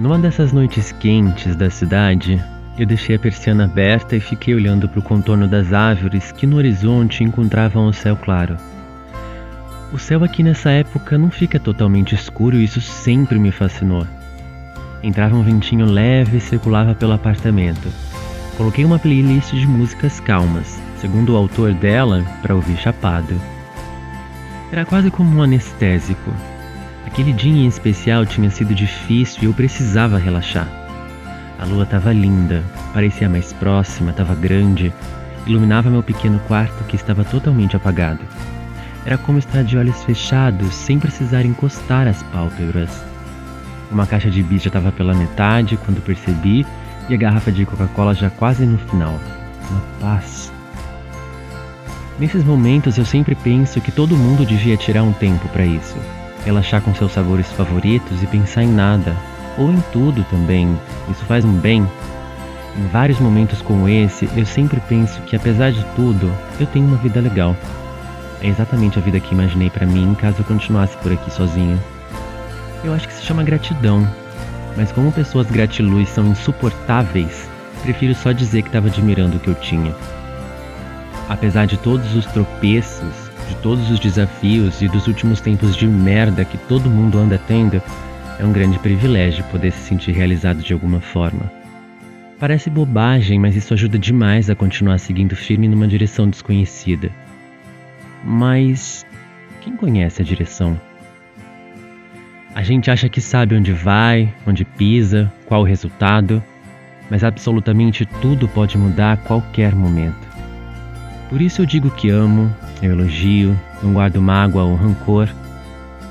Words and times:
Numa 0.00 0.18
dessas 0.18 0.50
noites 0.50 0.92
quentes 0.92 1.54
da 1.54 1.68
cidade, 1.68 2.42
eu 2.78 2.86
deixei 2.86 3.16
a 3.16 3.18
persiana 3.18 3.64
aberta 3.64 4.16
e 4.16 4.20
fiquei 4.20 4.54
olhando 4.54 4.88
para 4.88 4.98
o 4.98 5.02
contorno 5.02 5.46
das 5.46 5.74
árvores 5.74 6.32
que 6.32 6.46
no 6.46 6.56
horizonte 6.56 7.22
encontravam 7.22 7.86
o 7.86 7.92
céu 7.92 8.16
claro. 8.16 8.56
O 9.92 9.98
céu 9.98 10.24
aqui 10.24 10.42
nessa 10.42 10.70
época 10.70 11.18
não 11.18 11.30
fica 11.30 11.60
totalmente 11.60 12.14
escuro 12.14 12.56
e 12.56 12.64
isso 12.64 12.80
sempre 12.80 13.38
me 13.38 13.52
fascinou. 13.52 14.06
Entrava 15.02 15.36
um 15.36 15.42
ventinho 15.42 15.84
leve 15.84 16.38
e 16.38 16.40
circulava 16.40 16.94
pelo 16.94 17.12
apartamento. 17.12 17.92
Coloquei 18.56 18.86
uma 18.86 18.98
playlist 18.98 19.52
de 19.52 19.66
músicas 19.66 20.18
calmas, 20.18 20.80
segundo 20.96 21.34
o 21.34 21.36
autor 21.36 21.74
dela, 21.74 22.24
para 22.40 22.54
ouvir 22.54 22.78
chapado. 22.78 23.38
Era 24.72 24.86
quase 24.86 25.10
como 25.10 25.36
um 25.36 25.42
anestésico, 25.42 26.32
Aquele 27.12 27.32
dia 27.32 27.64
em 27.64 27.66
especial 27.66 28.24
tinha 28.24 28.48
sido 28.50 28.72
difícil 28.72 29.42
e 29.42 29.46
eu 29.46 29.52
precisava 29.52 30.16
relaxar. 30.16 30.68
A 31.58 31.64
lua 31.64 31.82
estava 31.82 32.12
linda, 32.12 32.62
parecia 32.94 33.28
mais 33.28 33.52
próxima, 33.52 34.12
estava 34.12 34.32
grande, 34.32 34.92
iluminava 35.44 35.90
meu 35.90 36.04
pequeno 36.04 36.38
quarto 36.46 36.84
que 36.84 36.94
estava 36.94 37.24
totalmente 37.24 37.74
apagado. 37.74 38.20
Era 39.04 39.18
como 39.18 39.40
estar 39.40 39.64
de 39.64 39.76
olhos 39.76 40.04
fechados 40.04 40.72
sem 40.72 41.00
precisar 41.00 41.44
encostar 41.44 42.06
as 42.06 42.22
pálpebras. 42.22 42.90
Uma 43.90 44.06
caixa 44.06 44.30
de 44.30 44.40
bis 44.40 44.64
estava 44.64 44.92
pela 44.92 45.12
metade 45.12 45.76
quando 45.84 46.00
percebi 46.00 46.64
e 47.08 47.14
a 47.14 47.16
garrafa 47.16 47.50
de 47.50 47.66
Coca-Cola 47.66 48.14
já 48.14 48.30
quase 48.30 48.64
no 48.64 48.78
final. 48.78 49.18
Uma 49.68 49.82
paz. 50.00 50.52
Nesses 52.20 52.44
momentos 52.44 52.96
eu 52.98 53.04
sempre 53.04 53.34
penso 53.34 53.80
que 53.80 53.90
todo 53.90 54.16
mundo 54.16 54.46
devia 54.46 54.76
tirar 54.76 55.02
um 55.02 55.12
tempo 55.12 55.48
para 55.48 55.66
isso 55.66 55.98
relaxar 56.44 56.80
com 56.82 56.94
seus 56.94 57.12
sabores 57.12 57.50
favoritos 57.52 58.22
e 58.22 58.26
pensar 58.26 58.62
em 58.62 58.72
nada, 58.72 59.16
ou 59.58 59.70
em 59.70 59.80
tudo 59.92 60.24
também. 60.30 60.78
Isso 61.10 61.24
faz 61.24 61.44
um 61.44 61.52
bem. 61.52 61.86
Em 62.76 62.86
vários 62.88 63.18
momentos 63.18 63.60
como 63.62 63.88
esse, 63.88 64.28
eu 64.36 64.46
sempre 64.46 64.80
penso 64.88 65.20
que 65.22 65.36
apesar 65.36 65.72
de 65.72 65.84
tudo, 65.96 66.32
eu 66.58 66.66
tenho 66.66 66.86
uma 66.86 66.96
vida 66.96 67.20
legal. 67.20 67.56
É 68.40 68.48
exatamente 68.48 68.98
a 68.98 69.02
vida 69.02 69.20
que 69.20 69.34
imaginei 69.34 69.68
para 69.68 69.86
mim 69.86 70.14
caso 70.14 70.38
eu 70.38 70.44
continuasse 70.44 70.96
por 70.98 71.12
aqui 71.12 71.30
sozinho. 71.30 71.78
Eu 72.82 72.94
acho 72.94 73.06
que 73.06 73.14
se 73.14 73.24
chama 73.24 73.42
gratidão, 73.42 74.08
mas 74.76 74.90
como 74.92 75.12
pessoas 75.12 75.50
gratiluz 75.50 76.08
são 76.08 76.26
insuportáveis, 76.26 77.48
prefiro 77.82 78.14
só 78.14 78.32
dizer 78.32 78.62
que 78.62 78.68
estava 78.68 78.88
admirando 78.88 79.36
o 79.36 79.40
que 79.40 79.48
eu 79.48 79.54
tinha. 79.56 79.94
Apesar 81.28 81.66
de 81.66 81.76
todos 81.76 82.14
os 82.14 82.24
tropeços, 82.26 83.29
de 83.50 83.56
todos 83.56 83.90
os 83.90 83.98
desafios 83.98 84.80
e 84.80 84.88
dos 84.88 85.08
últimos 85.08 85.40
tempos 85.40 85.76
de 85.76 85.86
merda 85.86 86.44
que 86.44 86.56
todo 86.56 86.88
mundo 86.88 87.18
anda 87.18 87.36
tendo, 87.36 87.82
é 88.38 88.44
um 88.44 88.52
grande 88.52 88.78
privilégio 88.78 89.44
poder 89.44 89.72
se 89.72 89.80
sentir 89.80 90.12
realizado 90.12 90.62
de 90.62 90.72
alguma 90.72 91.00
forma. 91.00 91.50
Parece 92.38 92.70
bobagem, 92.70 93.38
mas 93.38 93.56
isso 93.56 93.74
ajuda 93.74 93.98
demais 93.98 94.48
a 94.48 94.54
continuar 94.54 94.98
seguindo 94.98 95.34
firme 95.34 95.66
numa 95.66 95.88
direção 95.88 96.30
desconhecida. 96.30 97.10
Mas 98.24 99.04
quem 99.60 99.76
conhece 99.76 100.22
a 100.22 100.24
direção? 100.24 100.80
A 102.54 102.62
gente 102.62 102.90
acha 102.90 103.08
que 103.08 103.20
sabe 103.20 103.56
onde 103.56 103.72
vai, 103.72 104.32
onde 104.46 104.64
pisa, 104.64 105.30
qual 105.46 105.62
o 105.62 105.66
resultado, 105.66 106.42
mas 107.10 107.24
absolutamente 107.24 108.06
tudo 108.22 108.46
pode 108.48 108.78
mudar 108.78 109.12
a 109.12 109.16
qualquer 109.16 109.74
momento. 109.74 110.29
Por 111.30 111.40
isso 111.40 111.62
eu 111.62 111.66
digo 111.66 111.92
que 111.92 112.10
amo, 112.10 112.52
eu 112.82 112.90
elogio, 112.90 113.56
não 113.80 113.92
guardo 113.92 114.20
mágoa 114.20 114.64
ou 114.64 114.74
rancor. 114.74 115.28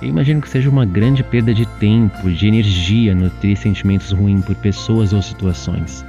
Eu 0.00 0.08
imagino 0.08 0.40
que 0.40 0.48
seja 0.48 0.70
uma 0.70 0.86
grande 0.86 1.24
perda 1.24 1.52
de 1.52 1.66
tempo, 1.66 2.30
de 2.30 2.46
energia 2.46 3.16
nutrir 3.16 3.56
sentimentos 3.56 4.12
ruins 4.12 4.44
por 4.44 4.54
pessoas 4.54 5.12
ou 5.12 5.20
situações. 5.20 6.06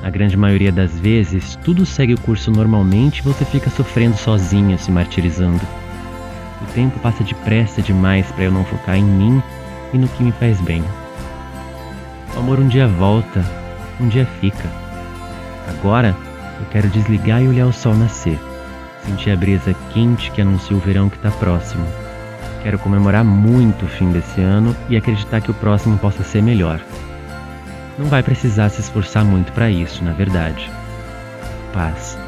Na 0.00 0.10
grande 0.10 0.36
maioria 0.36 0.70
das 0.70 0.96
vezes, 1.00 1.58
tudo 1.64 1.84
segue 1.84 2.14
o 2.14 2.20
curso 2.20 2.52
normalmente 2.52 3.18
e 3.18 3.22
você 3.22 3.44
fica 3.44 3.68
sofrendo 3.68 4.16
sozinho, 4.16 4.78
se 4.78 4.92
martirizando. 4.92 5.60
O 6.62 6.72
tempo 6.72 7.00
passa 7.00 7.24
depressa 7.24 7.82
demais 7.82 8.30
para 8.30 8.44
eu 8.44 8.52
não 8.52 8.64
focar 8.64 8.96
em 8.96 9.02
mim 9.02 9.42
e 9.92 9.98
no 9.98 10.06
que 10.06 10.22
me 10.22 10.30
faz 10.30 10.60
bem. 10.60 10.84
O 12.36 12.38
amor 12.38 12.60
um 12.60 12.68
dia 12.68 12.86
volta, 12.86 13.44
um 14.00 14.06
dia 14.06 14.24
fica. 14.40 14.70
Agora, 15.68 16.16
eu 16.60 16.66
quero 16.70 16.88
desligar 16.88 17.42
e 17.42 17.48
olhar 17.48 17.66
o 17.66 17.72
sol 17.72 17.94
nascer. 17.94 18.38
Sentir 19.04 19.30
a 19.30 19.36
brisa 19.36 19.74
quente 19.92 20.30
que 20.30 20.40
anuncia 20.40 20.76
o 20.76 20.80
verão 20.80 21.08
que 21.08 21.16
está 21.16 21.30
próximo. 21.30 21.86
Quero 22.62 22.78
comemorar 22.78 23.24
muito 23.24 23.84
o 23.84 23.88
fim 23.88 24.10
desse 24.10 24.40
ano 24.40 24.74
e 24.88 24.96
acreditar 24.96 25.40
que 25.40 25.50
o 25.50 25.54
próximo 25.54 25.96
possa 25.98 26.24
ser 26.24 26.42
melhor. 26.42 26.80
Não 27.98 28.06
vai 28.06 28.22
precisar 28.22 28.68
se 28.68 28.80
esforçar 28.80 29.24
muito 29.24 29.52
para 29.52 29.70
isso, 29.70 30.04
na 30.04 30.12
verdade. 30.12 30.68
Paz. 31.72 32.18